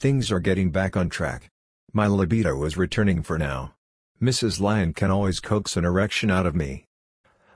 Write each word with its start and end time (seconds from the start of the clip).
Things 0.00 0.30
are 0.30 0.38
getting 0.38 0.70
back 0.70 0.96
on 0.96 1.08
track. 1.08 1.50
My 1.92 2.06
libido 2.06 2.62
is 2.62 2.76
returning 2.76 3.20
for 3.20 3.36
now. 3.36 3.74
Mrs. 4.22 4.60
Lyon 4.60 4.92
can 4.92 5.10
always 5.10 5.40
coax 5.40 5.76
an 5.76 5.84
erection 5.84 6.30
out 6.30 6.46
of 6.46 6.54
me. 6.54 6.84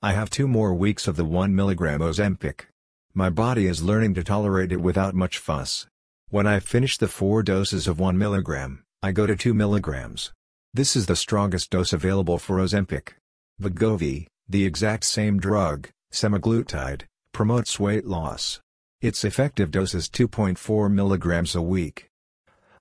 I 0.00 0.12
have 0.12 0.30
two 0.30 0.46
more 0.46 0.72
weeks 0.72 1.08
of 1.08 1.16
the 1.16 1.24
1 1.24 1.52
mg 1.52 1.98
Ozempic. 1.98 2.66
My 3.12 3.28
body 3.28 3.66
is 3.66 3.82
learning 3.82 4.14
to 4.14 4.22
tolerate 4.22 4.70
it 4.70 4.80
without 4.80 5.16
much 5.16 5.38
fuss. 5.38 5.88
When 6.28 6.46
I 6.46 6.60
finish 6.60 6.96
the 6.96 7.08
four 7.08 7.42
doses 7.42 7.88
of 7.88 7.98
1 7.98 8.16
mg, 8.16 8.78
I 9.02 9.10
go 9.10 9.26
to 9.26 9.34
2 9.34 9.52
mg. 9.52 10.30
This 10.72 10.94
is 10.94 11.06
the 11.06 11.16
strongest 11.16 11.70
dose 11.70 11.92
available 11.92 12.38
for 12.38 12.58
Ozempic. 12.58 13.14
Wegovy, 13.60 14.28
the 14.48 14.64
exact 14.64 15.02
same 15.02 15.40
drug, 15.40 15.88
semaglutide, 16.12 17.02
promotes 17.32 17.80
weight 17.80 18.06
loss. 18.06 18.60
Its 19.00 19.24
effective 19.24 19.72
dose 19.72 19.92
is 19.92 20.08
2.4 20.08 20.54
mg 20.56 21.56
a 21.56 21.62
week. 21.62 22.07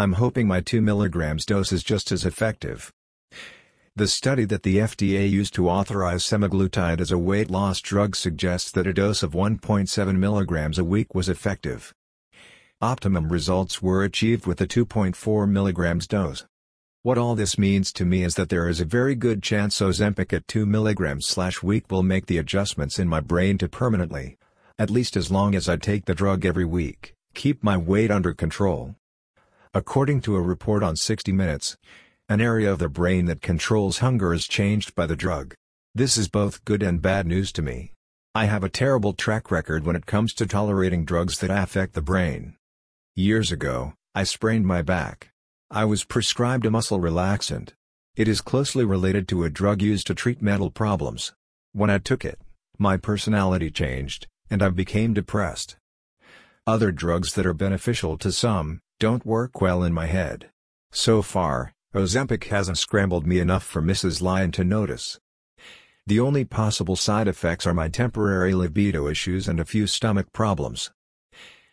I'm 0.00 0.14
hoping 0.14 0.48
my 0.48 0.62
2 0.62 0.80
mg 0.80 1.44
dose 1.44 1.72
is 1.72 1.82
just 1.82 2.10
as 2.10 2.24
effective. 2.24 2.90
The 3.96 4.08
study 4.08 4.46
that 4.46 4.62
the 4.62 4.78
FDA 4.78 5.28
used 5.28 5.52
to 5.56 5.68
authorize 5.68 6.24
semaglutide 6.24 7.02
as 7.02 7.12
a 7.12 7.18
weight 7.18 7.50
loss 7.50 7.82
drug 7.82 8.16
suggests 8.16 8.70
that 8.70 8.86
a 8.86 8.94
dose 8.94 9.22
of 9.22 9.32
1.7 9.32 9.60
mg 9.60 10.78
a 10.78 10.84
week 10.84 11.14
was 11.14 11.28
effective. 11.28 11.92
Optimum 12.80 13.30
results 13.30 13.82
were 13.82 14.02
achieved 14.02 14.46
with 14.46 14.62
a 14.62 14.66
2.4 14.66 15.12
mg 15.14 16.08
dose. 16.08 16.46
What 17.02 17.18
all 17.18 17.34
this 17.34 17.58
means 17.58 17.92
to 17.92 18.06
me 18.06 18.22
is 18.22 18.36
that 18.36 18.48
there 18.48 18.70
is 18.70 18.80
a 18.80 18.86
very 18.86 19.14
good 19.14 19.42
chance 19.42 19.82
Ozempic 19.82 20.32
at 20.32 20.48
2 20.48 20.64
mg 20.64 21.62
week 21.62 21.90
will 21.90 22.02
make 22.02 22.24
the 22.24 22.38
adjustments 22.38 22.98
in 22.98 23.06
my 23.06 23.20
brain 23.20 23.58
to 23.58 23.68
permanently, 23.68 24.38
at 24.78 24.88
least 24.88 25.14
as 25.14 25.30
long 25.30 25.54
as 25.54 25.68
I 25.68 25.76
take 25.76 26.06
the 26.06 26.14
drug 26.14 26.46
every 26.46 26.64
week, 26.64 27.12
keep 27.34 27.62
my 27.62 27.76
weight 27.76 28.10
under 28.10 28.32
control. 28.32 28.94
According 29.72 30.22
to 30.22 30.34
a 30.34 30.42
report 30.42 30.82
on 30.82 30.96
60 30.96 31.30
Minutes, 31.30 31.76
an 32.28 32.40
area 32.40 32.72
of 32.72 32.80
the 32.80 32.88
brain 32.88 33.26
that 33.26 33.40
controls 33.40 33.98
hunger 33.98 34.34
is 34.34 34.48
changed 34.48 34.96
by 34.96 35.06
the 35.06 35.14
drug. 35.14 35.54
This 35.94 36.16
is 36.16 36.26
both 36.26 36.64
good 36.64 36.82
and 36.82 37.00
bad 37.00 37.24
news 37.24 37.52
to 37.52 37.62
me. 37.62 37.92
I 38.34 38.46
have 38.46 38.64
a 38.64 38.68
terrible 38.68 39.12
track 39.12 39.48
record 39.48 39.86
when 39.86 39.94
it 39.94 40.06
comes 40.06 40.34
to 40.34 40.46
tolerating 40.46 41.04
drugs 41.04 41.38
that 41.38 41.50
affect 41.52 41.94
the 41.94 42.02
brain. 42.02 42.56
Years 43.14 43.52
ago, 43.52 43.94
I 44.12 44.24
sprained 44.24 44.66
my 44.66 44.82
back. 44.82 45.30
I 45.70 45.84
was 45.84 46.02
prescribed 46.02 46.66
a 46.66 46.70
muscle 46.72 46.98
relaxant. 46.98 47.68
It 48.16 48.26
is 48.26 48.40
closely 48.40 48.84
related 48.84 49.28
to 49.28 49.44
a 49.44 49.50
drug 49.50 49.82
used 49.82 50.08
to 50.08 50.16
treat 50.16 50.42
mental 50.42 50.72
problems. 50.72 51.32
When 51.74 51.90
I 51.90 51.98
took 51.98 52.24
it, 52.24 52.40
my 52.76 52.96
personality 52.96 53.70
changed, 53.70 54.26
and 54.50 54.64
I 54.64 54.70
became 54.70 55.14
depressed. 55.14 55.76
Other 56.66 56.90
drugs 56.90 57.34
that 57.34 57.46
are 57.46 57.54
beneficial 57.54 58.18
to 58.18 58.32
some, 58.32 58.80
don't 59.00 59.24
work 59.24 59.62
well 59.62 59.82
in 59.82 59.94
my 59.94 60.04
head. 60.04 60.50
So 60.92 61.22
far, 61.22 61.72
Ozempic 61.94 62.44
hasn't 62.44 62.76
scrambled 62.76 63.26
me 63.26 63.38
enough 63.38 63.64
for 63.64 63.80
Mrs. 63.80 64.20
Lyon 64.20 64.52
to 64.52 64.62
notice. 64.62 65.18
The 66.06 66.20
only 66.20 66.44
possible 66.44 66.96
side 66.96 67.26
effects 67.26 67.66
are 67.66 67.72
my 67.72 67.88
temporary 67.88 68.52
libido 68.52 69.08
issues 69.08 69.48
and 69.48 69.58
a 69.58 69.64
few 69.64 69.86
stomach 69.86 70.30
problems. 70.34 70.90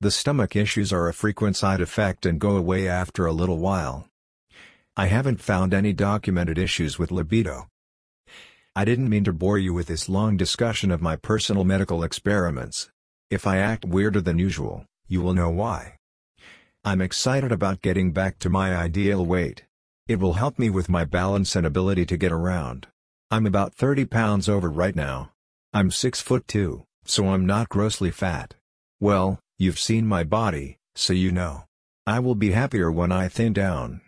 The 0.00 0.10
stomach 0.10 0.56
issues 0.56 0.94
are 0.94 1.08
a 1.08 1.14
frequent 1.14 1.58
side 1.58 1.82
effect 1.82 2.24
and 2.24 2.40
go 2.40 2.56
away 2.56 2.88
after 2.88 3.26
a 3.26 3.32
little 3.32 3.58
while. 3.58 4.08
I 4.96 5.06
haven't 5.06 5.42
found 5.42 5.74
any 5.74 5.92
documented 5.92 6.56
issues 6.56 6.98
with 6.98 7.12
libido. 7.12 7.68
I 8.74 8.86
didn't 8.86 9.10
mean 9.10 9.24
to 9.24 9.34
bore 9.34 9.58
you 9.58 9.74
with 9.74 9.88
this 9.88 10.08
long 10.08 10.38
discussion 10.38 10.90
of 10.90 11.02
my 11.02 11.16
personal 11.16 11.64
medical 11.64 12.02
experiments. 12.02 12.90
If 13.28 13.46
I 13.46 13.58
act 13.58 13.84
weirder 13.84 14.22
than 14.22 14.38
usual, 14.38 14.86
you 15.06 15.20
will 15.20 15.34
know 15.34 15.50
why. 15.50 15.99
I'm 16.82 17.02
excited 17.02 17.52
about 17.52 17.82
getting 17.82 18.10
back 18.12 18.38
to 18.38 18.48
my 18.48 18.74
ideal 18.74 19.26
weight. 19.26 19.64
It 20.08 20.18
will 20.18 20.32
help 20.32 20.58
me 20.58 20.70
with 20.70 20.88
my 20.88 21.04
balance 21.04 21.54
and 21.54 21.66
ability 21.66 22.06
to 22.06 22.16
get 22.16 22.32
around. 22.32 22.86
I'm 23.30 23.44
about 23.44 23.74
30 23.74 24.06
pounds 24.06 24.48
over 24.48 24.70
right 24.70 24.96
now. 24.96 25.30
I'm 25.74 25.90
6 25.90 26.22
foot 26.22 26.48
2, 26.48 26.84
so 27.04 27.28
I'm 27.28 27.44
not 27.44 27.68
grossly 27.68 28.10
fat. 28.10 28.54
Well, 28.98 29.40
you've 29.58 29.78
seen 29.78 30.06
my 30.06 30.24
body, 30.24 30.78
so 30.94 31.12
you 31.12 31.30
know. 31.30 31.64
I 32.06 32.18
will 32.18 32.34
be 32.34 32.52
happier 32.52 32.90
when 32.90 33.12
I 33.12 33.28
thin 33.28 33.52
down. 33.52 34.00